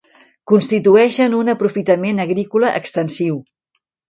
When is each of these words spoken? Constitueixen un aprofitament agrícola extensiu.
Constitueixen 0.51 1.35
un 1.41 1.53
aprofitament 1.53 2.23
agrícola 2.25 2.73
extensiu. 2.81 3.39